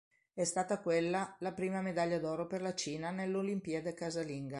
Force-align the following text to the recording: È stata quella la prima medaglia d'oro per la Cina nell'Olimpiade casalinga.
È 0.33 0.43
stata 0.43 0.79
quella 0.81 1.35
la 1.41 1.53
prima 1.53 1.83
medaglia 1.83 2.17
d'oro 2.17 2.47
per 2.47 2.63
la 2.63 2.73
Cina 2.73 3.11
nell'Olimpiade 3.11 3.93
casalinga. 3.93 4.49